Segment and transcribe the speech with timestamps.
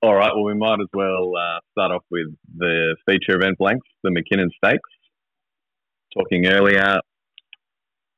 [0.00, 0.30] All right.
[0.32, 4.50] Well, we might as well uh, start off with the feature event blanks, the Mackinnon
[4.56, 4.88] Stakes.
[6.16, 7.00] Talking earlier,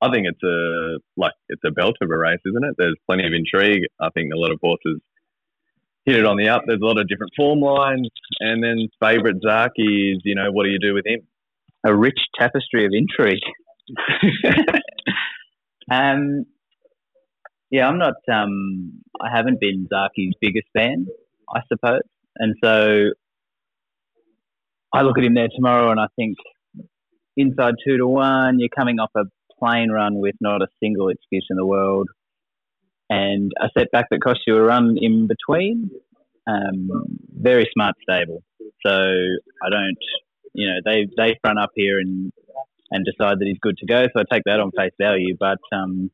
[0.02, 2.74] I think it's a like it's a belt of a race, isn't it?
[2.78, 3.82] There's plenty of intrigue.
[4.00, 5.00] I think a lot of horses
[6.04, 6.62] hit it on the up.
[6.66, 8.08] There's a lot of different form lines,
[8.40, 11.20] and then favourite Zaaki is you know what do you do with him?
[11.84, 13.40] A rich tapestry of intrigue.
[15.90, 16.44] um,
[17.70, 18.14] yeah, I'm not.
[18.32, 21.06] Um, I haven't been Zaaki's biggest fan,
[21.54, 22.02] I suppose,
[22.36, 23.10] and so
[24.92, 26.36] I look at him there tomorrow, and I think
[27.36, 29.24] inside two to one, you're coming off a
[29.58, 32.08] plane run with not a single excuse in the world,
[33.08, 35.90] and a setback that cost you a run in between.
[36.46, 36.88] Um,
[37.32, 38.42] very smart stable.
[38.84, 39.96] So I don't,
[40.54, 42.32] you know, they they front up here and
[42.90, 44.04] and decide that he's good to go.
[44.04, 46.10] So I take that on face value, but um,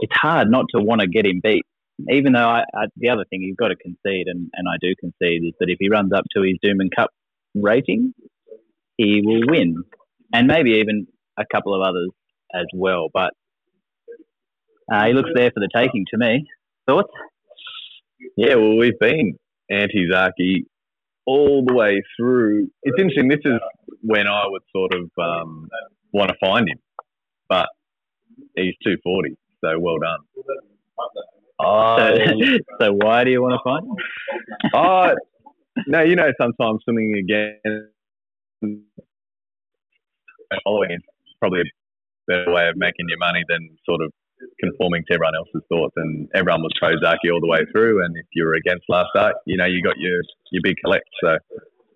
[0.00, 1.64] it's hard not to want to get him beat.
[2.10, 4.94] Even though I, I, the other thing you've got to concede, and, and I do
[4.98, 7.10] concede, is that if he runs up to his Doomben Cup
[7.54, 8.14] rating,
[8.96, 9.84] he will win,
[10.32, 11.06] and maybe even
[11.38, 12.10] a couple of others
[12.52, 13.08] as well.
[13.12, 13.32] But
[14.92, 16.46] uh, he looks there for the taking to me.
[16.86, 17.12] Thoughts?
[18.36, 19.38] Yeah, well, we've been
[19.70, 20.64] anti Zaaki
[21.26, 22.68] all the way through.
[22.82, 23.28] It's interesting.
[23.28, 23.60] This is
[24.02, 25.68] when I would sort of um,
[26.12, 26.78] want to find him,
[27.48, 27.66] but
[28.56, 30.20] he's 240, so well done.
[31.60, 34.70] Oh, so, so why do you want to find him?
[34.74, 35.14] oh,
[35.86, 37.90] no, you know, sometimes swimming again
[40.62, 41.02] following is
[41.40, 41.64] probably a
[42.26, 44.12] better way of making your money than sort of
[44.60, 45.94] conforming to everyone else's thoughts.
[45.96, 48.04] And everyone was pro Zaaki all the way through.
[48.04, 50.20] And if you were against last start, you know, you got your,
[50.52, 51.08] your big collect.
[51.22, 51.36] So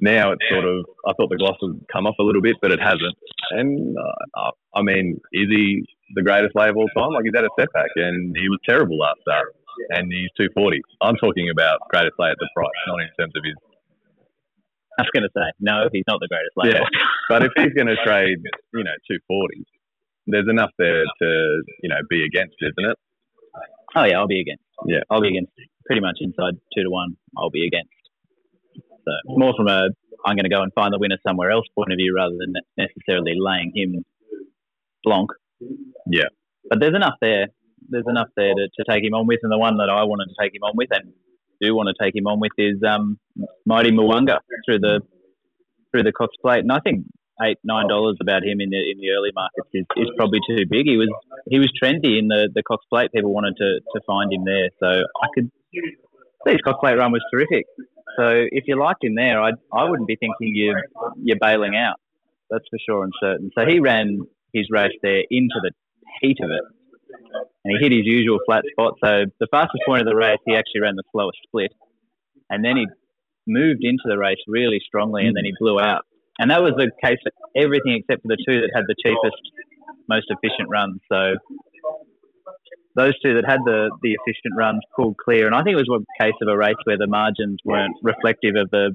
[0.00, 2.72] now it's sort of, I thought the gloss would come off a little bit, but
[2.72, 3.18] it hasn't.
[3.50, 7.12] And uh, I mean, is he the greatest lay of all time?
[7.12, 9.54] Like he's had a setback and he was terrible last start.
[9.90, 10.82] And he's 240.
[11.02, 13.54] I'm talking about greatest lay at the price, not in terms of his
[14.98, 16.82] I was going to say, no, he's not the greatest player.
[16.82, 17.06] Yeah.
[17.30, 18.42] but if he's going to trade,
[18.74, 19.62] you know, 240,
[20.26, 21.28] there's enough there to,
[21.82, 22.98] you know, be against, isn't it?
[23.94, 24.64] Oh, yeah, I'll be against.
[24.86, 25.06] Yeah.
[25.08, 25.52] I'll be against
[25.86, 27.16] pretty much inside two to one.
[27.38, 27.94] I'll be against.
[29.08, 29.88] So more from a,
[30.24, 32.54] I'm going to go and find the winner somewhere else point of view rather than
[32.76, 34.04] necessarily laying him
[35.04, 35.30] blanc.
[36.06, 36.28] Yeah.
[36.68, 37.46] But there's enough there.
[37.88, 39.40] There's enough there to, to take him on with.
[39.42, 41.12] And the one that I wanted to take him on with, and
[41.60, 43.18] do want to take him on with is um,
[43.66, 45.00] Mighty Mo'unga through the
[45.90, 47.06] through the Cox Plate, and I think
[47.42, 50.64] eight nine dollars about him in the in the early markets is, is probably too
[50.68, 50.86] big.
[50.86, 51.08] He was
[51.48, 53.10] he was trendy in the, the Cox Plate.
[53.12, 55.50] People wanted to, to find him there, so I could.
[56.46, 57.66] His Cox Plate run was terrific.
[58.16, 60.74] So if you liked him there, I I wouldn't be thinking you
[61.22, 61.96] you're bailing out.
[62.50, 63.50] That's for sure and certain.
[63.58, 64.20] So he ran
[64.52, 65.70] his race there into the
[66.22, 66.64] heat of it
[67.64, 68.94] and he hit his usual flat spot.
[69.02, 71.72] So the fastest point of the race, he actually ran the slowest split,
[72.50, 72.86] and then he
[73.46, 76.04] moved into the race really strongly, and then he blew out.
[76.38, 79.42] And that was the case for everything except for the two that had the cheapest,
[80.08, 81.00] most efficient runs.
[81.10, 81.34] So
[82.98, 85.46] those two that had the, the efficient runs pulled clear.
[85.46, 88.56] And I think it was a case of a race where the margins weren't reflective
[88.56, 88.94] of the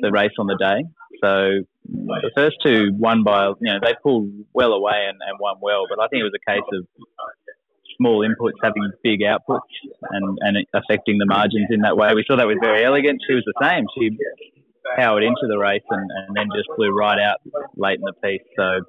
[0.00, 0.84] the race on the day.
[1.22, 5.56] So the first two won by, you know, they pulled well away and, and won
[5.60, 6.86] well, but I think it was a case of
[7.98, 9.60] small inputs having big outputs
[10.10, 12.14] and, and affecting the margins in that way.
[12.14, 13.20] We saw that with Very Elegant.
[13.28, 13.84] She was the same.
[13.98, 14.16] She
[14.96, 17.38] powered into the race and, and then just flew right out
[17.76, 18.42] late in the piece.
[18.56, 18.80] So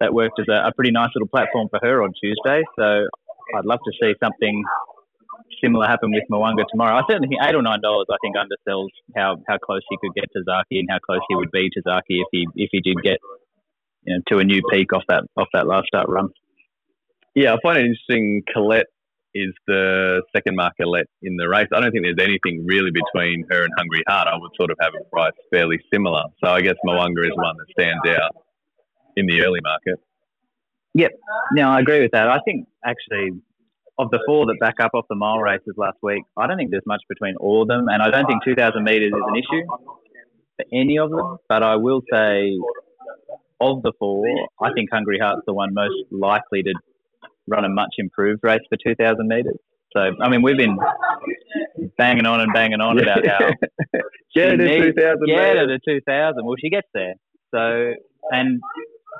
[0.00, 2.62] that worked as a, a pretty nice little platform for her on Tuesday.
[2.78, 3.06] So
[3.56, 4.64] I'd love to see something
[5.62, 6.96] similar happen with Mo'unga tomorrow.
[6.96, 8.06] I certainly think eight or nine dollars.
[8.10, 11.34] I think undersells how, how close he could get to Zaaki and how close he
[11.34, 13.18] would be to Zaaki if he if he did get
[14.04, 16.28] you know, to a new peak off that off that last start run.
[17.34, 18.42] Yeah, I find it interesting.
[18.52, 18.86] Colette
[19.34, 21.68] is the second marker let in the race.
[21.72, 24.28] I don't think there's anything really between her and Hungry Heart.
[24.28, 26.22] I would sort of have a price fairly similar.
[26.42, 28.34] So I guess Mo'unga is one that stands out
[29.18, 30.00] in the early market.
[30.94, 31.12] Yep.
[31.52, 32.28] No, I agree with that.
[32.28, 33.30] I think actually
[33.98, 36.70] of the four that back up off the mile races last week, I don't think
[36.70, 39.66] there's much between all of them, and I don't think 2,000 metres is an issue
[40.56, 41.38] for any of them.
[41.48, 42.56] But I will say,
[43.60, 44.24] of the four,
[44.62, 46.74] I think Hungry Heart's the one most likely to
[47.48, 49.58] run a much improved race for 2,000 metres.
[49.96, 50.78] So, I mean, we've been
[51.96, 53.38] banging on and banging on about how
[54.34, 55.26] get her to 2,000.
[55.26, 56.44] Get her to 2,000.
[56.44, 57.14] Well, she gets there.
[57.54, 57.94] So,
[58.30, 58.60] and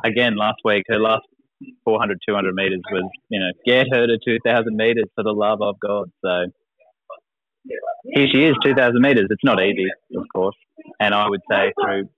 [0.05, 1.25] again, last week, her last
[1.85, 5.77] 400, 200 meters was, you know, get her to 2,000 meters for the love of
[5.81, 6.11] God.
[6.25, 6.47] So
[8.05, 9.27] here she is, 2,000 meters.
[9.31, 10.57] It's not easy, of course.
[11.01, 12.09] And I would say through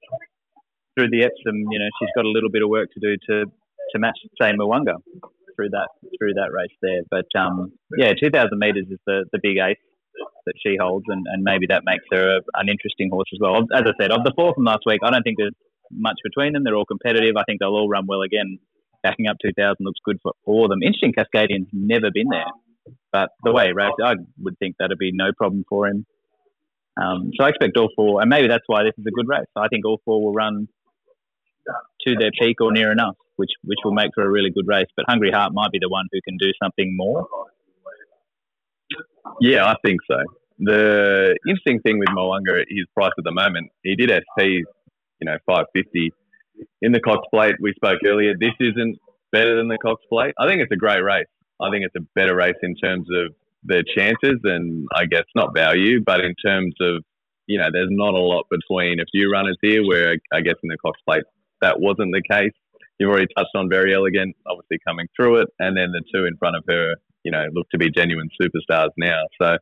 [0.98, 3.46] through the Epsom, you know, she's got a little bit of work to do to
[3.92, 4.94] to match, say, Mo'unga
[5.56, 5.88] through that
[6.18, 7.02] through that race there.
[7.10, 9.78] But um, yeah, 2,000 meters is the, the big ace
[10.46, 13.56] that she holds, and, and maybe that makes her a, an interesting horse as well.
[13.74, 15.54] As I said, of the four from last week, I don't think there's
[15.90, 16.64] much between them.
[16.64, 17.36] They're all competitive.
[17.36, 18.58] I think they'll all run well again.
[19.02, 20.82] Backing up 2000 looks good for all of them.
[20.82, 22.44] Interesting, Cascadian's never been there,
[23.12, 26.04] but the way he raced, I would think that'd be no problem for him.
[27.00, 29.46] Um, so I expect all four, and maybe that's why this is a good race.
[29.56, 30.68] I think all four will run
[32.06, 34.88] to their peak or near enough, which which will make for a really good race.
[34.96, 37.26] But Hungry Heart might be the one who can do something more.
[39.40, 40.16] Yeah, I think so.
[40.58, 44.68] The interesting thing with Mo'unga, his price at the moment, he did SP,
[45.20, 46.12] you know, 550
[46.82, 47.56] in the Cox Plate.
[47.60, 48.34] We spoke earlier.
[48.38, 48.98] This isn't
[49.32, 50.34] better than the Cox Plate.
[50.38, 51.26] I think it's a great race.
[51.60, 53.34] I think it's a better race in terms of
[53.64, 57.04] the chances and I guess not value, but in terms of
[57.46, 59.84] you know, there's not a lot between a few runners here.
[59.84, 61.24] Where I guess in the Cox Plate
[61.60, 62.52] that wasn't the case.
[62.98, 66.36] You've already touched on very Elegant, obviously coming through it, and then the two in
[66.36, 66.94] front of her,
[67.24, 69.22] you know, look to be genuine superstars now.
[69.40, 69.56] So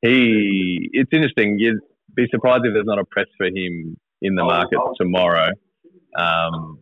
[0.00, 1.58] he, it's interesting.
[1.58, 1.80] You'd
[2.14, 5.48] be surprised if there's not a press for him in the market tomorrow.
[6.16, 6.80] Um,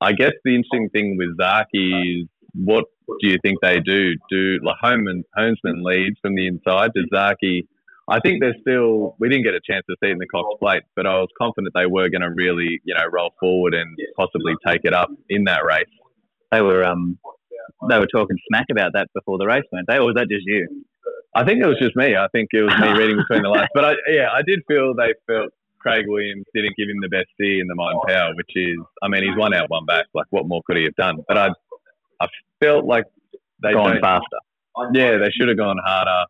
[0.00, 2.84] I guess the interesting thing with Zaaki is what
[3.20, 4.14] do you think they do?
[4.30, 6.90] Do like Homan, Homesman leads from the inside?
[6.94, 7.62] Does Zaaki
[8.08, 10.58] I think they're still we didn't get a chance to see it in the Cox
[10.60, 13.96] Plate, but I was confident they were going to really you know roll forward and
[14.16, 15.86] possibly take it up in that race.
[16.50, 17.18] They were um
[17.88, 19.98] they were talking smack about that before the race, weren't they?
[19.98, 20.84] Or was that just you?
[21.34, 22.16] I think it was just me.
[22.16, 23.68] I think it was me reading between the lines.
[23.74, 25.50] But I, yeah, I did feel they felt
[25.82, 28.78] Craig Williams didn't give him the best steer in the Might and Power, which is,
[29.02, 30.06] I mean, he's one out, one back.
[30.14, 31.18] Like, what more could he have done?
[31.26, 31.48] But I,
[32.20, 32.28] I
[32.60, 33.04] felt like
[33.62, 34.38] they gone faster.
[34.94, 36.24] Yeah, they should have gone harder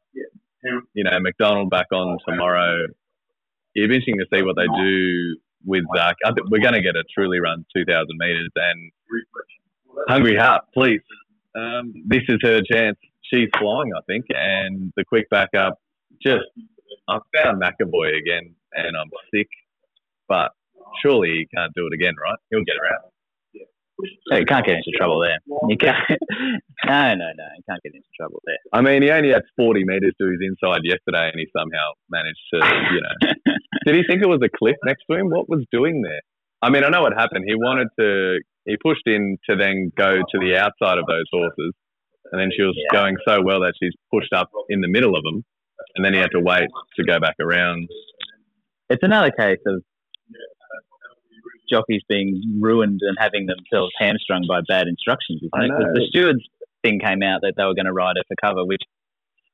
[0.94, 2.86] you know, McDonald back on tomorrow.
[3.74, 6.16] It'll be interesting to see what they do with Zach.
[6.24, 8.50] I think we're going to get a truly run 2,000 metres.
[8.54, 8.92] And
[10.08, 11.00] Hungry Heart, please.
[11.56, 12.98] Um, this is her chance.
[13.22, 14.26] She's flying, I think.
[14.30, 15.78] And the quick backup,
[16.22, 16.44] just,
[17.08, 19.48] I found McAvoy again, and I'm sick.
[20.28, 20.52] But
[21.02, 22.38] surely he can't do it again, right?
[22.50, 23.12] He'll get around.
[24.30, 25.38] So you can't get into trouble there.
[25.68, 25.96] You can't.
[26.86, 27.46] no, no, no.
[27.56, 28.58] You can't get into trouble there.
[28.72, 32.40] I mean, he only had 40 metres to his inside yesterday, and he somehow managed
[32.54, 32.58] to,
[32.94, 33.54] you know.
[33.86, 35.28] Did he think it was a cliff next to him?
[35.28, 36.20] What was doing there?
[36.62, 37.44] I mean, I know what happened.
[37.46, 38.38] He wanted to.
[38.64, 41.72] He pushed in to then go to the outside of those horses,
[42.30, 42.96] and then she was yeah.
[42.96, 45.44] going so well that she's pushed up in the middle of them,
[45.94, 47.88] and then he had to wait to go back around.
[48.88, 49.82] It's another case of
[51.70, 55.40] jockeys being ruined and having themselves hamstrung by bad instructions.
[55.42, 55.94] Isn't it?
[55.94, 56.44] The stewards
[56.82, 58.82] thing came out that they were going to ride it for cover, which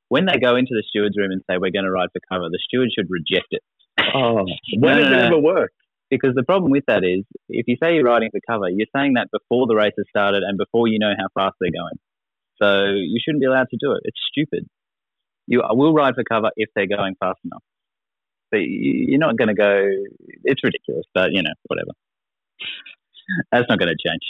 [0.09, 2.49] when they go into the stewards room and say we're going to ride for cover,
[2.49, 3.61] the steward should reject it.
[4.13, 4.45] Oh,
[4.79, 5.71] when no, no, it ever work?
[6.09, 9.13] Because the problem with that is, if you say you're riding for cover, you're saying
[9.13, 11.99] that before the race has started and before you know how fast they're going.
[12.61, 14.01] So you shouldn't be allowed to do it.
[14.03, 14.67] It's stupid.
[15.49, 17.63] You will ride for cover if they're going fast enough.
[18.51, 19.89] But you're not going to go.
[20.43, 21.91] It's ridiculous, but you know, whatever.
[23.51, 24.21] That's not going to change.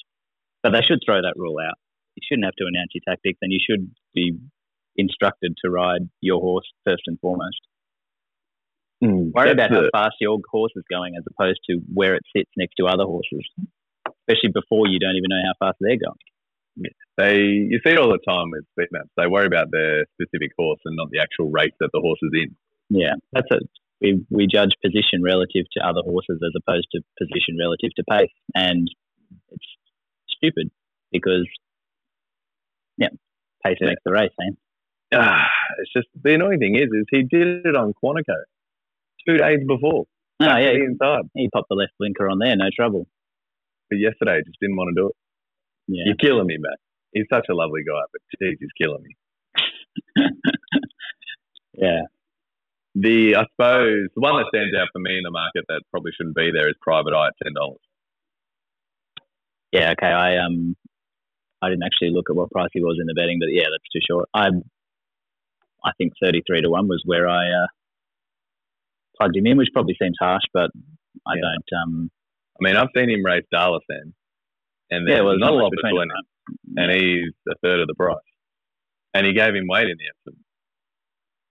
[0.64, 1.76] But they should throw that rule out.
[2.16, 4.38] You shouldn't have to announce your tactics, and you should be
[4.96, 7.60] instructed to ride your horse first and foremost.
[9.04, 12.50] Mm, Worry about how fast your horse is going as opposed to where it sits
[12.58, 13.44] next to other horses,
[14.08, 16.20] especially before you don't even know how fast they're going.
[17.18, 19.10] They you see it all the time with speed maps.
[19.18, 22.32] They worry about their specific horse and not the actual race that the horse is
[22.34, 22.56] in.
[22.90, 23.70] Yeah, that's it.
[24.02, 28.32] we, we judge position relative to other horses as opposed to position relative to pace.
[28.56, 28.88] And
[29.52, 29.66] it's
[30.38, 30.72] stupid
[31.12, 31.48] because,
[32.98, 33.10] yeah,
[33.66, 33.88] pace yeah.
[33.88, 34.52] makes the race, eh?
[35.14, 35.48] Ah,
[35.80, 38.38] it's just the annoying thing is, is he did it on Quantico
[39.28, 40.06] two days before.
[40.42, 40.72] Oh, yeah.
[40.72, 41.24] Inside.
[41.34, 43.08] he popped the left blinker on there, no trouble.
[43.90, 45.16] But yesterday, just didn't want to do it.
[45.90, 46.04] Yeah.
[46.06, 46.78] You're killing me, Matt.
[47.14, 49.18] He's such a lovely guy, but geez, he's killing me.
[51.74, 52.02] yeah.
[52.94, 56.12] The I suppose the one that stands out for me in the market that probably
[56.16, 57.82] shouldn't be there is Private Eye at ten dollars.
[59.72, 60.14] Yeah, okay.
[60.14, 60.76] I um
[61.62, 63.90] I didn't actually look at what price he was in the betting, but yeah, that's
[63.92, 64.30] too short.
[64.34, 64.50] I
[65.84, 67.68] I think thirty three to one was where I uh,
[69.18, 70.70] plugged him in, which probably seems harsh, but
[71.26, 71.42] I yeah.
[71.42, 71.82] don't.
[71.82, 72.12] Um,
[72.60, 74.14] I mean, I've seen him race Darlington,
[74.92, 76.26] and yeah, well, not a lot between, between them,
[76.78, 78.18] and he's a third of the price.
[79.14, 80.44] And he gave him weight in the Epsom.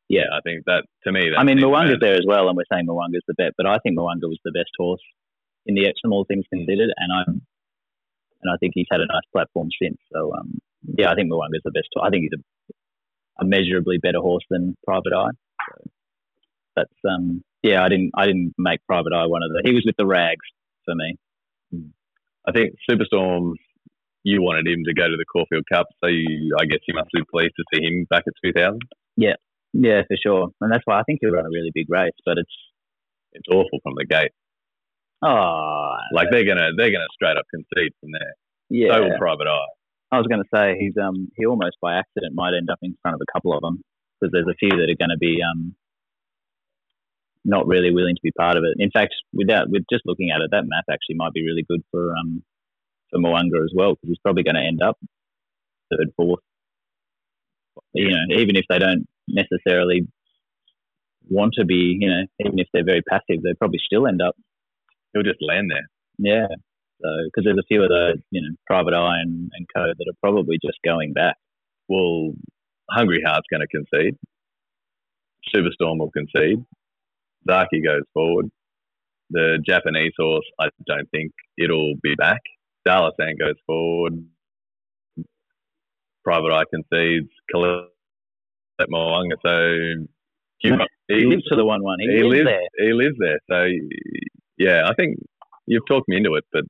[0.09, 1.31] Yeah, I think that to me.
[1.37, 3.97] I mean, Mo'unga's there as well, and we're saying Mo'unga's the bet, but I think
[3.97, 5.03] Mo'unga was the best horse
[5.67, 7.43] in the Epsom, all things considered, and I'm
[8.43, 9.99] and I think he's had a nice platform since.
[10.13, 10.59] So um,
[10.97, 11.89] yeah, I think Mo'unga's the best.
[12.01, 15.37] I think he's a, a measurably better horse than Private Eye.
[15.69, 15.91] So
[16.77, 19.63] that's um, yeah, I didn't I didn't make Private Eye one of the.
[19.65, 20.47] He was with the rags
[20.85, 21.17] for me.
[22.49, 23.53] I think Superstorm.
[24.25, 27.09] You wanted him to go to the Caulfield Cup, so you, I guess you must
[27.15, 28.81] be pleased to see him back at 2000.
[29.17, 29.37] Yeah,
[29.73, 32.19] Yeah, for sure, and that's why I think he'll run a really big race.
[32.27, 32.57] But it's
[33.33, 34.33] it's awful from the gate.
[35.23, 38.35] Oh, Like they're gonna they're gonna straight up concede from there.
[38.71, 38.97] yeah.
[38.97, 39.73] So will Private Eye.
[40.11, 42.97] I was going to say he's um he almost by accident might end up in
[43.03, 43.83] front of a couple of them
[44.21, 45.75] because there's a few that are going to be um
[47.49, 48.77] not really willing to be part of it.
[48.79, 51.83] In fact, without with just looking at it, that map actually might be really good
[51.91, 52.43] for um
[53.11, 54.99] for Mo'unga as well because he's probably going to end up
[55.91, 56.41] third, fourth.
[57.95, 60.07] You know, even if they don't necessarily
[61.31, 64.37] want to be, you know, even if they're very passive, they probably still end up
[65.13, 65.89] He'll just land there.
[66.19, 66.47] yeah.
[67.01, 70.09] So because there's a few of those, you know, Private Eye and, and Co that
[70.09, 71.37] are probably just going back.
[71.89, 72.33] Well,
[72.91, 74.17] Hungry Heart's going to concede.
[75.55, 76.65] Superstorm will concede.
[77.49, 78.51] Zaaki goes forward.
[79.31, 82.41] The Japanese horse, I don't think it'll be back.
[82.87, 84.25] Dalasan goes forward.
[86.25, 87.29] Private Eye concedes.
[87.51, 87.89] Colette
[88.89, 89.37] Mo'unga.
[89.45, 90.07] So
[90.61, 90.71] He
[91.27, 91.99] lives to the one one.
[92.01, 92.87] He, he lives, lives there.
[92.87, 93.39] He lives there.
[93.51, 93.67] So
[94.57, 95.19] yeah, I think
[95.67, 96.65] you've talked me into it, but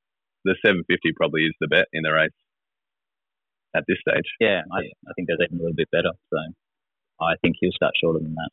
[0.44, 2.30] the 750 probably is the bet in the race
[3.74, 4.26] at this stage.
[4.40, 6.10] Yeah, I, I think they're even a little bit better.
[6.30, 6.38] So
[7.20, 8.50] I think he'll start shorter than that.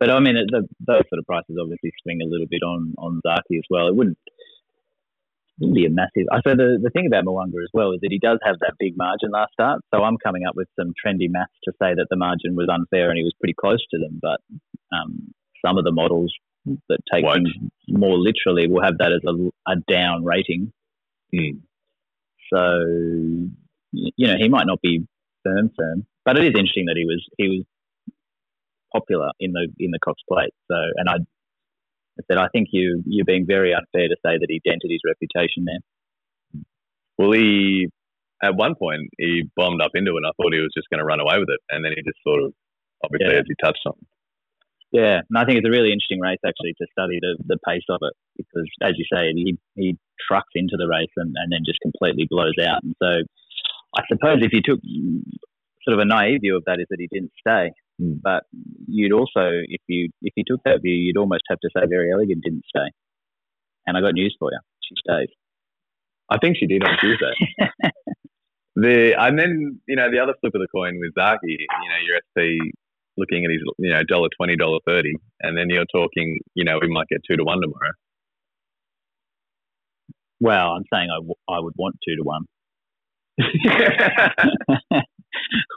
[0.00, 2.94] But I mean, it- the, those sort of prices obviously swing a little bit on
[2.98, 3.88] on Zaaki as well.
[3.88, 4.18] It wouldn't
[5.60, 6.26] wouldn't be a massive.
[6.30, 8.74] I so the the thing about Mo'unga as well is that he does have that
[8.78, 9.80] big margin last start.
[9.92, 13.08] So I'm coming up with some trendy maths to say that the margin was unfair
[13.10, 14.20] and he was pretty close to them.
[14.22, 14.40] But
[14.96, 16.32] um, some of the models
[16.88, 17.48] that take Won't.
[17.48, 20.72] things more literally will have that as a, a down rating.
[21.34, 21.58] Hmm.
[22.52, 22.82] So
[23.92, 25.06] you know he might not be
[25.44, 27.64] firm firm, but it is interesting that he was he was
[28.92, 30.54] popular in the in the Cox Plate.
[30.70, 34.46] So and I, I said I think you you're being very unfair to say that
[34.48, 35.80] he dented his reputation there.
[37.18, 37.88] Well, he
[38.42, 40.16] at one point he bombed up into it.
[40.18, 42.02] and I thought he was just going to run away with it, and then he
[42.02, 42.52] just sort of,
[43.04, 43.40] obviously, Yeah.
[43.40, 43.94] as he touched on.
[44.90, 47.84] Yeah, and I think it's a really interesting race actually to study the, the pace
[47.90, 51.60] of it because, as you say, he he trucks into the race and, and then
[51.66, 52.82] just completely blows out.
[52.82, 53.20] And so,
[53.98, 54.80] I suppose if you took
[55.84, 57.72] sort of a naive view of that, is that he didn't stay.
[58.00, 58.20] Mm.
[58.22, 58.44] But
[58.86, 62.12] you'd also, if you if you took that view, you'd almost have to say Very
[62.12, 62.90] Elegant didn't stay.
[63.86, 65.28] And I got news for you, she stayed.
[66.30, 67.32] I think she did on Tuesday.
[68.76, 72.00] the and then you know the other flip of the coin with Zaaki, you know
[72.06, 72.60] your SP
[73.16, 76.78] looking at his you know dollar twenty dollar thirty, and then you're talking you know
[76.80, 77.92] we might get two to one tomorrow.
[80.40, 82.44] Well, I'm saying I, w- I would want two to one.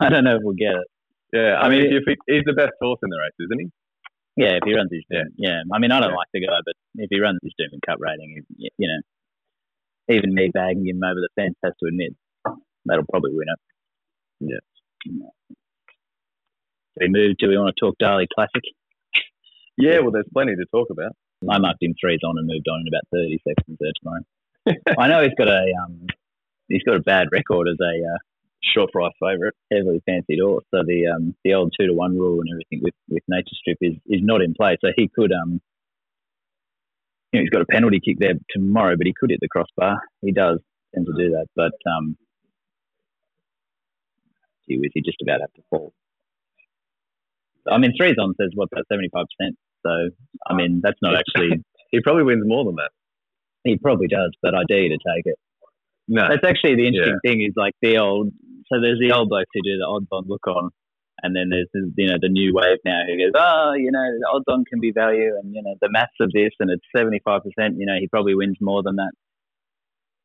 [0.02, 0.88] I don't know if we'll get it.
[1.34, 3.60] Yeah, I, I mean, mean- if he, he's the best horse in the race, isn't
[3.60, 3.68] he?
[4.38, 5.24] Yeah, if he runs his Yeah.
[5.38, 5.60] yeah.
[5.74, 6.16] I mean, I don't Yeah.
[6.16, 9.02] like the guy, but if he runs his Doomben Cup rating, you you know,
[10.16, 12.16] even me bagging him over the fence has to admit
[12.86, 13.60] that'll probably win it.
[14.52, 15.28] Yeah.
[17.00, 17.36] We move?
[17.40, 18.64] Do we want to talk Darley Classic?
[19.78, 21.12] Yeah, well, there's plenty to talk about.
[21.50, 24.24] I marked him threes on and moved on in about thirty seconds there tomorrow.
[25.00, 26.06] I know he's got a um,
[26.68, 28.18] he's got a bad record as a uh,
[28.64, 29.54] Short price favourite.
[29.72, 30.66] heavily fancied horse.
[30.72, 33.78] So the um, the old two to one rule and everything with, with Nature Strip
[33.82, 34.78] is, is not in play.
[34.82, 35.60] So he could um,
[37.32, 39.98] you know, he's got a penalty kick there tomorrow, but he could hit the crossbar.
[40.22, 40.60] He does
[40.94, 42.18] tend to do that, but um,
[44.68, 45.94] gee whiz, he just about have to fall.
[47.70, 49.58] I mean, threes on says what about seventy five percent.
[49.86, 50.10] So
[50.48, 51.64] I mean, that's not actually.
[51.92, 52.92] He probably wins more than that.
[53.66, 55.36] he probably does, but I dare you to take it.
[56.08, 58.32] No, That's actually the interesting thing is like the old.
[58.72, 60.70] So there's the old blokes who do the odds on look on,
[61.24, 64.00] and then there's the, you know the new wave now who goes, oh, you know,
[64.00, 66.86] the odds on can be value, and you know the maths of this, and it's
[66.96, 67.76] seventy five percent.
[67.78, 69.12] You know, he probably wins more than that.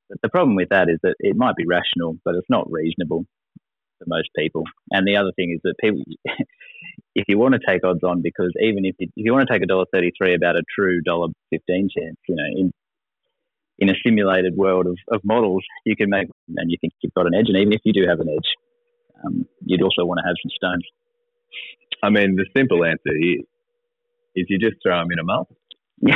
[0.09, 3.27] But the problem with that is that it might be rational, but it's not reasonable
[3.99, 4.63] for most people.
[4.93, 6.03] And the other thing is that people,
[7.17, 9.53] if you want to take odds on, because even if you, if you want to
[9.53, 12.73] take a dollar thirty three about a true dollar fifteen chance, you know, in
[13.79, 17.27] in a simulated world of, of models, you can make, and you think you've got
[17.27, 17.47] an edge.
[17.49, 18.49] And even if you do have an edge,
[19.25, 20.85] um, you'd also want to have some stones.
[22.03, 23.45] I mean the simple answer is,
[24.35, 25.55] is you just throw them in a multi.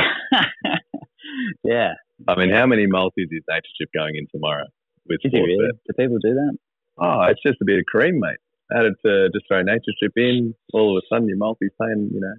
[1.63, 1.93] yeah.
[2.27, 4.65] I mean, how many multis is Nature Strip going in tomorrow
[5.07, 5.57] with Is really?
[5.87, 6.57] Do people do that?
[6.99, 8.37] Oh, it's just a bit of cream, mate.
[8.71, 12.21] Added to just throw Nature Strip in, all of a sudden your multi's paying, you
[12.21, 12.35] know,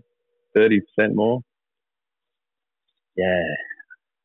[0.54, 1.40] thirty percent more.
[3.16, 3.42] Yeah.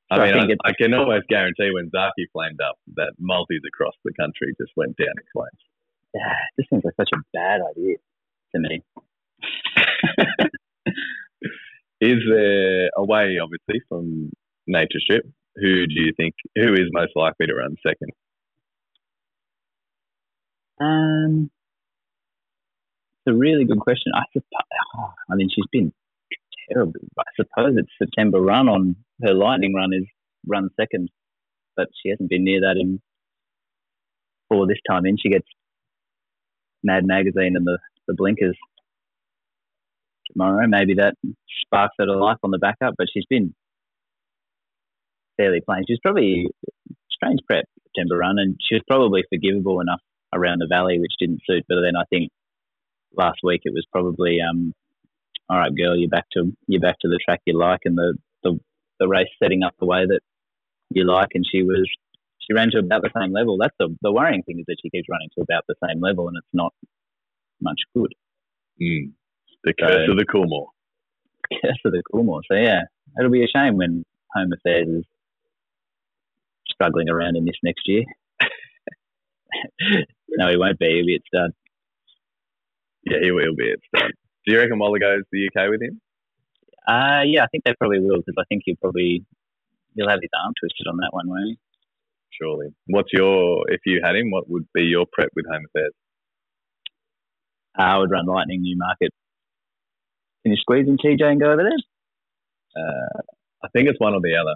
[0.09, 3.13] I So I mean, think I, I can always guarantee when Zaaki flamed up that
[3.19, 5.61] multis across the country just went down in flames.
[6.13, 6.33] Yeah.
[6.57, 7.97] This seems like such a bad idea
[8.55, 8.83] to me.
[11.99, 14.31] Is there a way, obviously, from
[14.67, 15.25] Nature Strip?
[15.55, 18.11] Who do you think, who is most likely to run second?
[20.79, 21.49] Um,
[23.25, 24.11] it's a really good question.
[24.15, 25.91] I suppose, I mean, she's been
[26.71, 26.93] terrible.
[27.19, 30.05] I suppose it's September run on her lightning run is
[30.47, 31.09] run second,
[31.75, 32.99] but she hasn't been near that in
[34.49, 35.17] for this time in.
[35.17, 35.47] She gets
[36.83, 38.57] Mad Magazine and the, the blinkers
[40.31, 40.65] tomorrow.
[40.67, 41.15] Maybe that
[41.65, 43.53] sparks her to life on the backup, but she's been
[45.37, 45.83] fairly plain.
[45.87, 46.47] She's probably
[47.09, 50.01] strange prep September run, and she was probably forgivable enough
[50.33, 51.65] around the valley, which didn't suit.
[51.67, 52.31] But then I think
[53.15, 54.73] last week it was probably, um,
[55.49, 58.15] all right, girl, you're back to you're back to the track you like, and the
[58.43, 58.59] the,
[58.99, 60.19] the race setting up the way that
[60.89, 61.89] you like, and she was
[62.39, 63.57] she ran to about the same level.
[63.59, 66.27] That's the the worrying thing is that she keeps running to about the same level,
[66.27, 66.73] and it's not
[67.61, 68.13] much good.
[68.81, 69.11] Mm.
[69.63, 70.67] The curse so, of the Coolmore.
[71.61, 72.41] Curse of the Coolmore.
[72.49, 72.81] So yeah,
[73.17, 75.05] it'll be a shame when Home Affairs is
[76.69, 78.03] struggling around in this next year.
[80.37, 80.87] no, he won't be.
[80.87, 81.51] He'll be at stud.
[83.05, 84.11] Yeah, he will be at stud.
[84.47, 85.99] Do you reckon Waller goes to the UK with him?
[86.87, 89.25] Uh, yeah, I think they probably will because I think he'll probably
[89.95, 91.57] he'll have his arm twisted on that one, won't he?
[92.41, 92.67] Surely.
[92.85, 94.31] What's your if you had him?
[94.31, 95.93] What would be your prep with Home Affairs?
[97.77, 99.11] Uh, I would run Lightning Newmarket.
[100.43, 102.81] Can you squeeze in TJ and go over there?
[102.81, 103.21] Uh,
[103.65, 104.55] I think it's one or the other.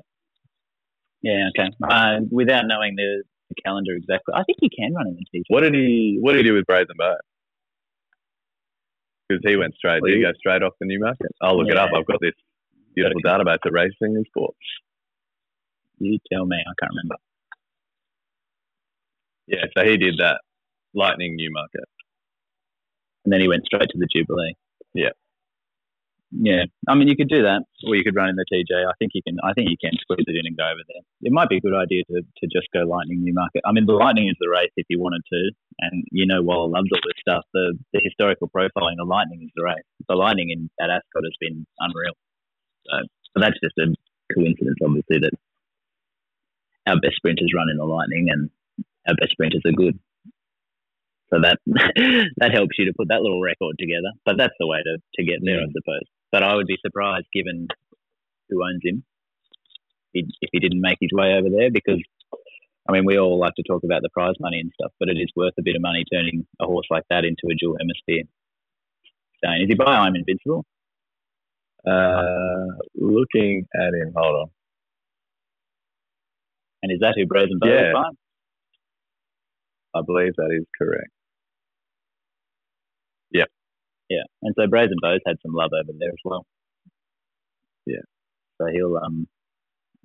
[1.22, 1.70] Yeah, okay.
[1.84, 5.44] Uh, without knowing the, the, calendar exactly, I think you can run him in TJ.
[5.50, 7.18] What did he What did he do with Brazen Beau?
[9.32, 10.02] Because he went straight.
[10.04, 11.32] Did he go straight off the Newmarket.
[11.42, 11.74] I'll look yeah.
[11.74, 11.90] it up.
[11.96, 12.34] I've got this
[12.96, 14.58] beautiful database of racing and sports.
[16.00, 16.58] You tell me.
[16.58, 17.16] I can't remember.
[19.48, 20.42] Yeah, so he did that
[20.94, 21.88] Lightning Newmarket,
[23.24, 24.56] and then he went straight to the Jubilee.
[24.94, 25.12] Yeah.
[26.32, 28.88] Yeah, I mean, you could do that, or you could run in the TJ.
[28.88, 29.36] I think you can.
[29.44, 31.04] I think you can squeeze it in and go over there.
[31.28, 33.68] It might be a good idea to, to just go Lightning Newmarket.
[33.68, 36.72] I mean, the Lightning is the race if you wanted to, and you know, Waller
[36.72, 37.44] loves all this stuff.
[37.54, 39.84] The the historical profiling, the Lightning is the race.
[40.08, 42.16] The Lightning in at Ascot has been unreal.
[42.88, 43.92] So, so that's just a
[44.34, 45.36] coincidence, obviously, that
[46.88, 48.50] our best sprinters run in the Lightning, and
[49.04, 50.00] our best sprinters are good.
[51.28, 51.60] So that
[52.40, 54.16] that helps you to put that little record together.
[54.24, 56.08] But that's the way to, to get there, I suppose.
[56.32, 57.68] But I would be surprised, given
[58.50, 59.04] who owns him,
[60.14, 61.72] if he didn't make his way over there.
[61.72, 62.02] Because
[62.88, 65.18] I mean, we all like to talk about the prize money and stuff, but it
[65.18, 68.24] is worth a bit of money turning a horse like that into a dual hemisphere.
[69.44, 70.66] Saying Is he by I'm Invincible?
[71.88, 72.66] Uh,
[72.96, 74.48] looking at him, hold on.
[76.84, 77.94] And is that who Brazen yeah.
[79.94, 81.10] I believe that is correct.
[84.12, 86.46] Yeah, and so Brazen Beau's had some love over there as well.
[87.86, 88.04] Yeah.
[88.60, 89.28] So he'll um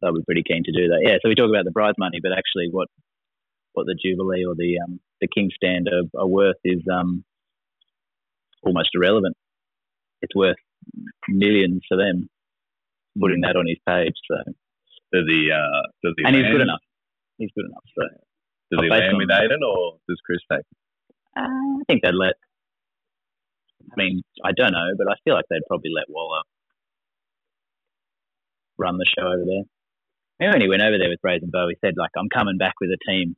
[0.00, 1.02] they'll be pretty keen to do that.
[1.02, 1.16] Yeah.
[1.20, 2.86] So we talk about the prize money, but actually what
[3.72, 7.24] what the Jubilee or the um the King Stand are, are worth is um
[8.62, 9.36] almost irrelevant.
[10.22, 10.62] It's worth
[11.28, 12.28] millions for them
[13.18, 14.14] putting that on his page.
[14.30, 14.36] So
[15.12, 16.46] does he uh does he and land?
[16.46, 16.84] he's good enough.
[17.38, 17.84] He's good enough.
[17.98, 18.06] So
[18.70, 20.66] does he land with Aidan or does Chris take?
[21.36, 22.34] Uh, I think they'd let
[23.90, 26.42] I mean, I don't know, but I feel like they'd probably let Waller
[28.78, 29.64] run the show over there.
[30.38, 32.74] And when he went over there with Brazen Beau, he said, like, I'm coming back
[32.80, 33.36] with a team.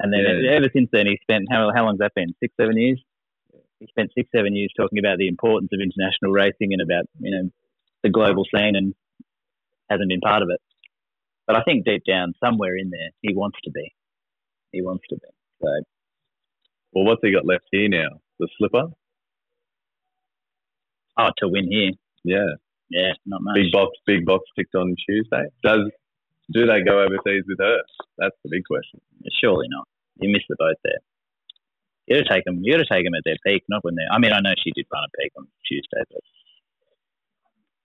[0.00, 0.52] And then yeah.
[0.52, 2.34] ever since then, he spent, how, how long's that been?
[2.40, 3.02] Six, seven years?
[3.80, 7.30] He spent six, seven years talking about the importance of international racing and about, you
[7.30, 7.50] know,
[8.02, 8.94] the global scene and
[9.90, 10.60] hasn't been part of it.
[11.46, 13.92] But I think deep down, somewhere in there, he wants to be.
[14.72, 15.28] He wants to be.
[15.62, 15.68] So,
[16.92, 18.20] well, what's he got left here now?
[18.38, 18.88] The slipper?
[21.18, 21.90] Oh, to win here.
[22.24, 22.56] Yeah.
[22.90, 23.54] Yeah, not much.
[23.54, 25.44] Big box, big box ticked on Tuesday.
[25.62, 25.90] Does
[26.50, 27.76] do they go overseas with her?
[28.16, 29.00] That's the big question.
[29.44, 29.86] Surely not.
[30.20, 30.96] You missed the boat there.
[32.06, 32.60] You got to take them.
[32.64, 34.08] You got to take them at their peak, not when they're.
[34.10, 36.24] I mean, I know she did run a peak on Tuesday, but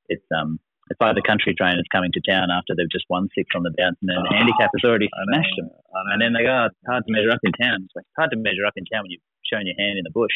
[0.08, 3.52] it's um, it's like the country trainers coming to town after they've just won six
[3.56, 5.68] on the bounce, and then the oh, handicap has already smashed them.
[6.16, 7.84] And then they go, oh, it's hard to measure up in town.
[7.84, 10.08] It's, like, it's hard to measure up in town when you've shown your hand in
[10.08, 10.36] the bush.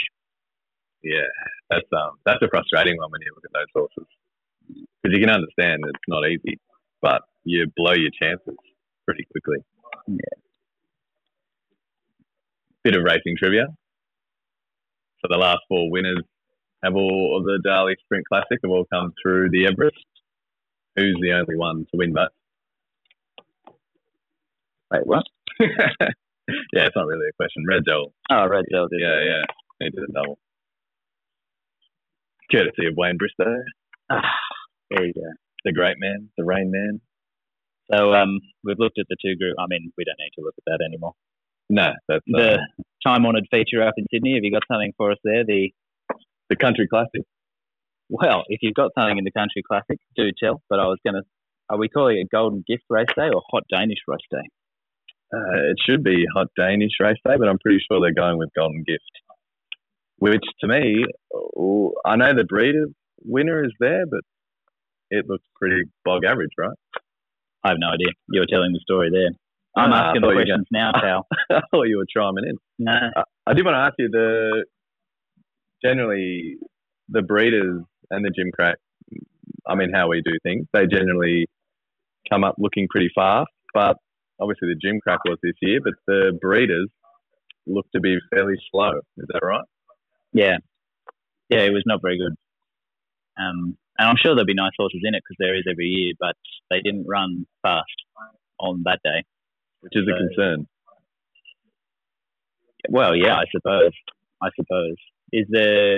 [1.04, 1.30] Yeah,
[1.70, 4.08] that's um that's a frustrating one when you look at those horses
[4.68, 6.60] because you can understand it's not easy,
[7.02, 8.56] but you blow your chances
[9.06, 9.58] pretty quickly.
[10.08, 10.38] Yeah.
[12.84, 13.68] Bit of racing trivia.
[15.22, 16.24] So the last four winners
[16.84, 19.98] have all of the Darley Sprint Classic have all come through the Everest.
[20.96, 22.30] Who's the only one to win both?
[24.92, 25.24] Wait, what?
[25.60, 25.68] yeah,
[26.86, 27.66] it's not really a question.
[27.68, 28.14] Red Devil.
[28.32, 29.02] Oh, Red Devil did.
[29.02, 29.44] Yeah, yeah.
[29.80, 30.40] He did a double
[32.52, 33.56] courtesy of Wayne Bristow.
[34.10, 34.22] Ah,
[34.92, 35.30] there you go.
[35.66, 37.02] The great man, the rain man.
[37.92, 39.56] So um, we've looked at the two group.
[39.60, 41.14] I mean, we don't need to look at that anymore.
[41.70, 42.60] No, that's the
[43.06, 44.36] time-honoured feature up in Sydney.
[44.36, 45.44] Have you got something for us there?
[45.46, 45.72] The
[46.50, 47.24] The Country Classic.
[48.10, 50.62] Well, if you've got something in the Country Classic, do tell.
[50.70, 51.24] But I was going to,
[51.70, 54.48] are we calling it Golden Gift Race Day or Hot Danish Race Day?
[55.34, 58.50] Uh, it should be Hot Danish Race Day, but I'm pretty sure they're going with
[58.56, 59.12] Golden Gift.
[60.18, 61.06] Which to me,
[62.06, 62.88] I know the breeder
[63.24, 64.22] winner is there, but
[65.10, 66.78] it looks pretty bog average, right?
[67.64, 68.14] I have no idea.
[68.30, 69.30] You were telling the story there.
[69.76, 71.28] I'm I asking the questions now, pal.
[71.52, 72.58] I thought you were chiming in.
[72.80, 72.98] no.
[73.16, 74.66] Uh, I did want to ask you the
[75.84, 76.58] generally
[77.10, 78.76] the breeders and the Gimcrack.
[79.68, 80.66] I mean, how we do things.
[80.74, 81.48] They generally
[82.30, 83.98] come up looking pretty fast, but
[84.40, 85.80] obviously the Gimcrack was this year.
[85.84, 86.90] But the breeders
[87.68, 88.92] look to be fairly slow.
[89.18, 89.66] Is that right?
[90.34, 90.58] Yeah.
[91.50, 92.36] Yeah, it was not very good.
[93.42, 96.14] Um, and I'm sure there'll be nice horses in it because there is every year,
[96.20, 96.36] but
[96.70, 97.86] they didn't run fast
[98.60, 99.24] on that day.
[99.82, 100.68] Which is a concern.
[102.90, 103.92] Well, yeah, I suppose.
[104.42, 104.96] I suppose.
[105.32, 105.98] Is there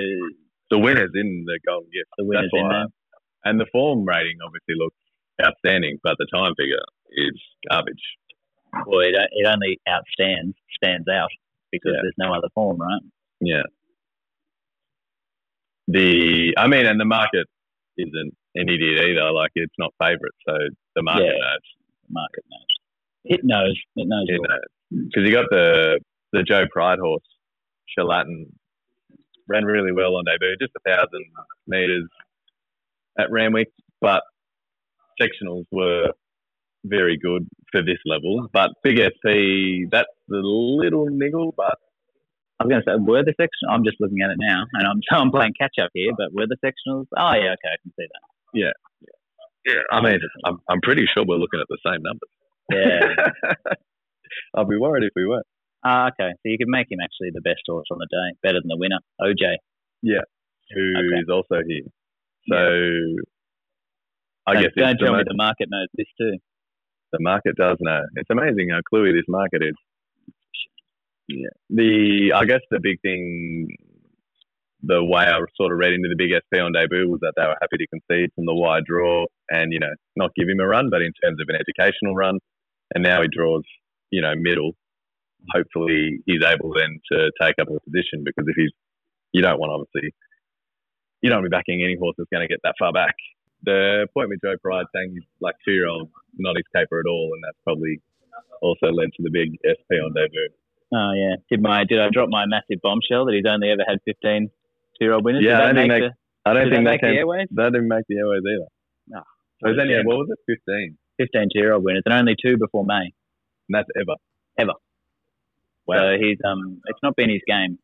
[0.69, 2.09] The winners in the Golden Gift.
[2.17, 2.85] the winners in there?
[3.45, 4.95] And the form rating obviously looks
[5.41, 7.39] outstanding, but the time figure is
[7.69, 8.03] garbage.
[8.85, 11.29] Well, it, it only outstands, stands out
[11.71, 12.01] because Yeah.
[12.03, 13.01] there's no other form, right?
[13.41, 13.63] Yeah.
[15.91, 17.47] The I mean, and the market
[17.97, 19.31] isn't an idiot either.
[19.31, 20.53] Like it's not favourite, so
[20.95, 21.31] the market Yeah.
[21.31, 21.65] knows.
[22.07, 22.67] The market knows.
[23.25, 23.79] It knows.
[23.95, 24.25] It knows.
[24.27, 24.59] It knows
[24.91, 25.99] because you got the
[26.33, 27.23] the Joe Pride horse,
[27.97, 28.45] Shalatin,
[29.47, 31.25] ran really well on debut, just a thousand
[31.67, 32.07] meters
[33.17, 34.21] at Randwick, but
[35.21, 36.11] sectionals were
[36.85, 38.47] very good for this level.
[38.53, 41.75] But Big SP, that's the little niggle, but
[42.59, 43.69] I was going to say, were the section?
[43.69, 46.11] I'm just looking at it now, and I'm so I'm playing catch up here.
[46.17, 47.05] But were the sectionals?
[47.17, 48.23] Oh yeah, okay, I can see that.
[48.53, 48.75] yeah,
[49.65, 52.29] Yeah, I mean, I'm, I'm pretty sure we're looking at the same numbers.
[52.71, 53.55] Yeah.
[54.55, 55.45] I'll be worried if we weren't.
[55.83, 56.31] Ah, okay.
[56.33, 58.77] So you could make him actually the best horse on the day, better than the
[58.77, 59.55] winner, OJ.
[60.03, 60.21] Yeah.
[60.75, 61.33] Who is Okay.
[61.33, 61.87] also here.
[62.51, 62.57] So
[64.45, 66.37] I Don't- guess don't the, tell me the market knows this too.
[67.13, 68.01] the market does know.
[68.17, 69.73] It's amazing how cluey this market is.
[71.29, 71.53] Yeah.
[71.69, 73.69] The I guess the big thing,
[74.81, 77.43] the way I sort of read into the big SP on debut was that they
[77.43, 80.65] were happy to concede from the wide draw and you know not give him a
[80.67, 82.39] run, but in terms of an educational run,
[82.95, 83.63] and now he draws
[84.09, 84.71] you know middle.
[85.53, 88.73] Hopefully he's able then to take up a position because if he's
[89.31, 90.11] you don't want obviously
[91.21, 93.13] you don't want to be backing any horse that's going to get that far back.
[93.63, 97.05] The point with Joe Pride saying he's like two year old, not his caper at
[97.05, 98.01] all, and that's probably
[98.61, 100.49] also led to the big SP on debut.
[100.93, 101.35] Oh yeah.
[101.49, 104.49] Did my did I drop my massive bombshell that he's only ever had 15
[104.99, 105.43] two-year-old winners?
[105.43, 107.47] Yeah, I don't think that- the, I don't that think that make the came, airways?
[107.51, 108.67] that didn't make the airways either.
[109.07, 109.19] No.
[109.61, 110.01] So it's only, Yeah.
[110.03, 110.97] what was it, 15?
[111.17, 113.11] 15 two-year-old winners, and only two before May.
[113.67, 114.15] And that's ever.
[115.91, 117.77] So he's um, it's not been his game.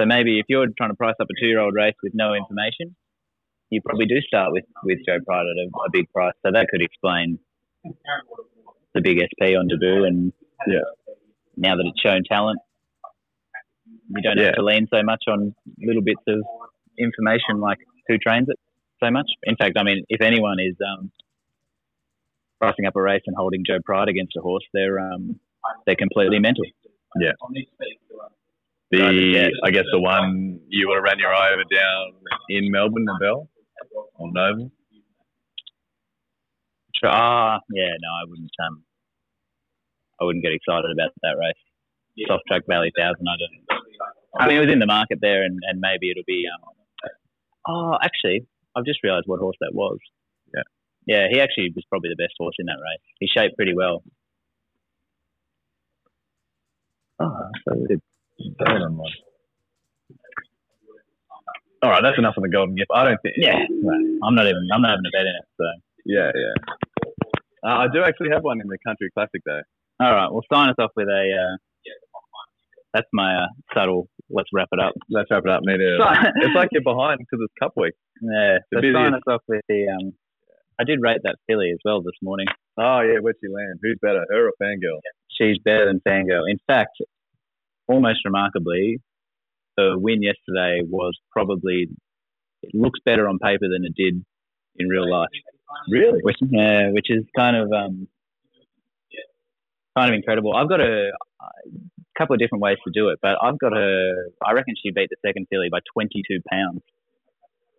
[0.00, 2.94] So maybe if you're trying to price up a two-year-old race with no information,
[3.70, 6.34] you probably do start with with Joe Pride at a, a big price.
[6.44, 7.38] So that could explain
[8.94, 10.32] the big SP on debut, and
[10.68, 10.80] Yeah.
[11.56, 12.58] Now that it's shown talent,
[14.08, 14.46] you don't Yeah.
[14.46, 16.42] have to lean so much on little bits of
[16.98, 18.58] information like who trains it
[19.02, 19.26] so much.
[19.44, 21.10] In fact, I mean, if anyone is um,
[22.60, 25.38] pricing up a race and holding Joe Pride against a horse, they're um,
[25.86, 26.64] they're completely mental.
[27.20, 27.32] Yeah.
[28.90, 32.12] The I guess the one you would have ran your eye over down
[32.48, 33.48] in Melbourne, the Bell
[34.14, 34.70] or Noble.
[37.04, 38.50] Ah, yeah, no, I wouldn't.
[38.66, 38.82] Um,
[40.20, 42.26] I wouldn't get excited about that race.
[42.26, 43.26] Soft track Valley Thousand.
[43.28, 43.80] I don't.
[44.38, 46.44] I mean, it was in the market there, and, and maybe it'll be.
[46.48, 47.10] Um,
[47.68, 49.98] oh, actually, I've just realised what horse that was.
[50.54, 50.62] Yeah.
[51.06, 53.00] Yeah, he actually was probably the best horse in that race.
[53.20, 54.02] He shaped pretty well.
[57.20, 58.02] Oh, so it's
[58.64, 58.82] going.
[61.82, 62.90] All right, that's enough on the Golden Gift.
[62.92, 63.36] I don't think.
[63.38, 63.56] Yeah,
[64.24, 64.68] I'm not even.
[64.72, 65.46] I'm not having a bet in it.
[65.56, 65.64] So,
[66.04, 66.74] Yeah, yeah.
[67.64, 69.62] Uh, I do actually have one in the Country Classic though.
[70.00, 71.52] All right, we'll sign us off with a.
[71.52, 71.56] Uh,
[72.94, 74.08] that's my uh, subtle.
[74.30, 74.94] Let's wrap it up.
[75.10, 75.62] Let's wrap it up.
[75.62, 75.70] To,
[76.36, 77.92] it's like you're behind because it's Cup Week.
[78.22, 79.88] Yeah, The so sign us off with the.
[79.88, 80.12] Um,
[80.78, 82.46] I did rate that filly as well this morning.
[82.78, 83.78] Oh yeah, where'd she land?
[83.82, 85.00] Who's better, her or Fangirl?
[85.30, 86.50] She's better than Fangirl.
[86.50, 86.96] In fact,
[87.88, 88.98] almost remarkably,
[89.76, 91.88] the win yesterday was probably
[92.62, 94.22] it looks better on paper than it did
[94.78, 95.28] in real life.
[95.90, 96.20] Really?
[96.22, 98.08] Which, yeah, which is kind of um,
[99.96, 100.54] kind of incredible.
[100.54, 101.48] I've got a, a
[102.18, 104.30] couple of different ways to do it, but I've got a.
[104.44, 106.82] I reckon she beat the second filly by 22 pounds.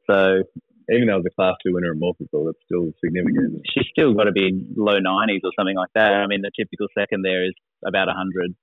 [0.09, 0.43] So
[0.89, 3.61] Even though it was a Class Two winner in Morphettville, it's still significant.
[3.73, 6.13] She's still got to be low 90s or something like that.
[6.13, 7.53] I mean, the typical second there is
[7.85, 8.55] about 100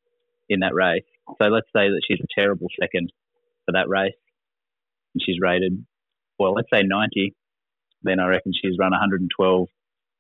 [0.48, 1.04] in that race.
[1.40, 3.12] So let's say that she's a terrible second
[3.66, 4.14] for that race.
[5.14, 5.84] and she's rated,
[6.38, 7.34] well, let's say 90,
[8.02, 9.68] then I reckon she's run 112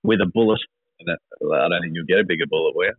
[0.02, 0.60] with a bullet.
[1.00, 2.92] And that, I don't think you'll get a bigger bullet, you?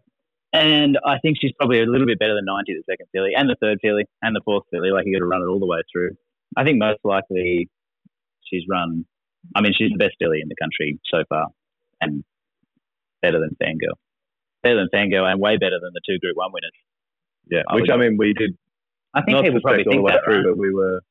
[0.56, 3.50] And I think she's probably a little bit better than 90 the second filly and
[3.50, 4.90] the third filly and the fourth filly.
[4.90, 6.16] Like you got to run it all the way through.
[6.56, 7.70] I think most likely
[8.48, 9.06] she's run.
[9.56, 11.48] I mean, she's the best filly in the country so far,
[12.02, 12.24] and
[13.22, 14.00] better than Fangirl,
[14.64, 16.74] better than Fangirl, and way better than the two Group One winners.
[17.52, 18.58] Yeah, I which I mean, we did.
[19.14, 20.46] I think people probably think that, through, right?
[20.50, 21.02] but we were.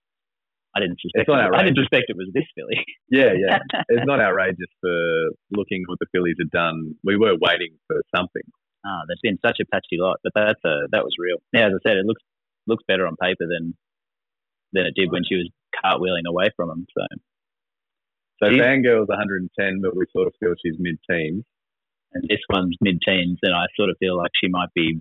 [0.75, 1.23] I didn't suspect.
[1.23, 1.61] It's not outrageous.
[1.61, 2.83] I didn't suspect it was this filly.
[3.11, 3.59] yeah, yeah.
[3.89, 6.97] it's not outrageous for looking what the fillies had done.
[7.05, 8.43] We were waiting for something.
[8.87, 11.39] Ah, there's been such a patchy lot, but that's a, that was real.
[11.53, 12.23] Yeah, as I said, it looks
[12.67, 13.75] looks better on paper than
[14.73, 15.51] than it did when she was
[15.85, 16.87] cartwheeling away from him.
[16.97, 17.05] So,
[18.43, 21.45] so Fangirl's 110, but we sort of feel she's mid-teens,
[22.13, 25.01] and this one's mid-teens, and I sort of feel like she might be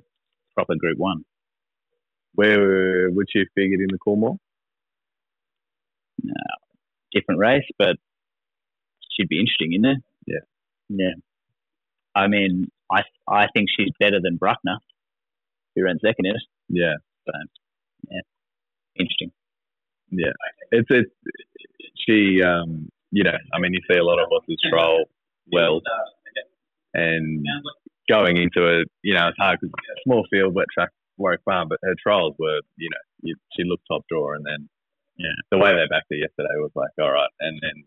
[0.56, 1.24] proper Group One.
[2.36, 4.38] Where would you figured in the Coolmore?
[6.24, 6.34] No,
[7.12, 7.98] different race, but
[9.12, 9.98] she'd be interesting in there.
[10.26, 10.46] Yeah,
[10.90, 11.14] yeah.
[12.16, 14.78] I mean, I I think she's better than Bruckner,
[15.76, 16.44] who ran second in it.
[16.70, 16.96] Yeah.
[17.26, 17.32] So,
[18.12, 18.22] yeah,
[19.00, 19.32] interesting.
[20.12, 20.34] Yeah,
[20.72, 21.08] it's it.
[22.08, 25.06] She, um, you know, I mean, you see a lot of horses troll
[25.52, 25.82] well,
[26.94, 27.46] and
[28.10, 31.80] going into it, you know, it's hard because small field, wet track, Warwick Farm, but
[31.84, 34.70] her trials were, you know, you, she looked top drawer, and then,
[35.18, 37.84] yeah, the way they backed her yesterday was like, all right, and then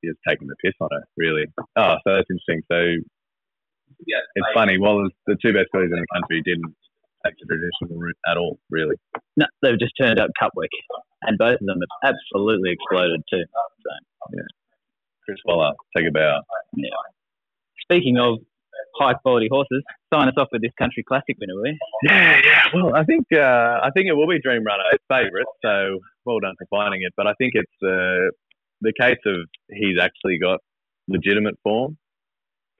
[0.00, 1.44] he was taking the piss on her, really.
[1.76, 2.62] Oh, so that's interesting.
[2.72, 3.04] So
[4.06, 4.78] it's funny.
[4.78, 6.74] Well, the two best fillies in the country didn't
[7.24, 8.96] take the traditional route at all, really.
[9.36, 10.70] No, they've just turned up Cup Week,
[11.22, 13.44] and both of them have absolutely exploded too.
[13.44, 13.90] So,
[14.34, 14.42] yeah.
[15.24, 16.40] Chris Waller, take a bow.
[16.76, 16.88] Yeah.
[17.82, 18.38] Speaking of
[18.98, 21.78] high quality horses, sign us off with this country classic winner, will you?
[22.02, 22.62] Yeah, yeah.
[22.74, 25.46] Well, I think uh, I think it will be Dream Runner, its favourite.
[25.62, 27.12] So well done for finding it.
[27.16, 28.30] But I think it's uh,
[28.80, 29.36] the case of
[29.70, 30.60] he's actually got
[31.08, 31.96] legitimate form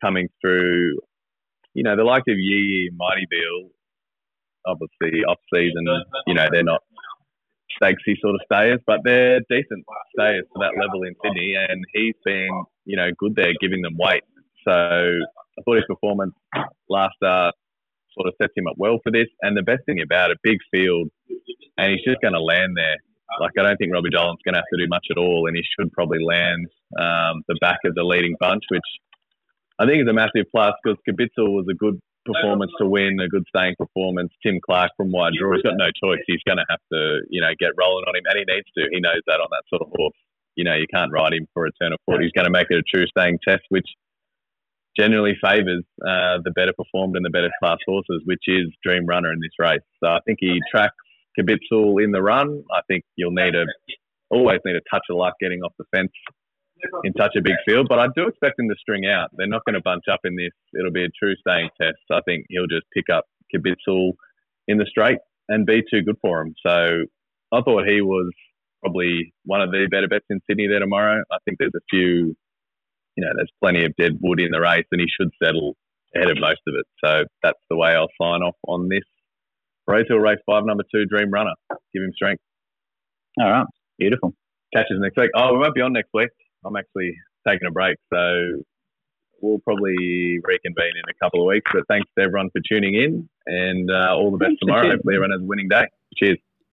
[0.03, 0.99] coming through.
[1.75, 3.71] You know, the like of Yee Mighty Bill,
[4.67, 5.87] obviously off season,
[6.27, 6.83] you know, they're not
[7.81, 9.85] stakesy sort of stayers, but they're decent
[10.19, 12.51] stayers to that level in Sydney, and he's been,
[12.85, 14.25] you know, good there, giving them weight.
[14.67, 16.35] So I thought his performance
[16.89, 17.55] last start
[18.13, 19.29] sort of sets him up well for this.
[19.43, 21.09] And the best thing about it, big field,
[21.79, 22.97] and he's just going to land there.
[23.41, 25.57] Like I don't think Robbie Dolan's going to have to do much at all, and
[25.57, 26.67] he should probably land
[26.99, 28.89] um, the back of the leading bunch, which
[29.81, 33.29] I think it's a massive plus because Kibitzel was a good performance to win, a
[33.29, 34.31] good staying performance.
[34.45, 36.21] Tim Clark from wide draw, he's got no choice.
[36.27, 38.89] He's going to have to, you know, get rolling on him, and he needs to.
[38.93, 40.17] He knows that on that sort of horse.
[40.55, 42.21] You know, you can't ride him for a turn of foot.
[42.21, 43.89] He's going to make it a true staying test, which
[44.99, 49.33] generally favours uh, the better performed and the better class horses, which is Dream Runner
[49.33, 49.87] in this race.
[50.05, 50.97] So I think he tracks
[51.39, 52.65] Kibitzel in the run.
[52.71, 53.65] I think you'll need a
[54.31, 56.13] always need a touch of luck getting off the fence
[57.05, 57.87] in such a big field.
[57.89, 59.31] But I do expect him to string out.
[59.37, 60.53] They're not going to bunch up in this.
[60.79, 61.99] It'll be a true staying test.
[62.11, 64.13] I think he'll just pick up Kibitzel
[64.69, 66.55] in the straight and be too good for him.
[66.65, 67.05] So
[67.53, 68.31] I thought he was
[68.83, 71.23] probably one of the better bets in Sydney there tomorrow.
[71.31, 72.35] I think there's a few,
[73.17, 75.77] you know, there's plenty of dead wood in the race, and he should settle
[76.15, 76.87] ahead of most of it.
[77.05, 79.05] So that's the way I'll sign off on this.
[79.87, 81.55] Rosehill Race 5, number 2, Dream Runner.
[81.93, 82.43] Give him strength.
[83.41, 83.67] All right.
[83.99, 84.35] Beautiful.
[84.73, 85.31] Catches next week.
[85.37, 86.31] Oh, we won't be on next week.
[86.65, 88.63] I'm actually taking a break, so
[89.41, 91.71] we'll probably reconvene in a couple of weeks.
[91.73, 94.91] But thanks to everyone for tuning in, and uh, all the best tomorrow.
[94.91, 95.87] Hopefully, everyone has a winning day.
[96.17, 96.39] Cheers.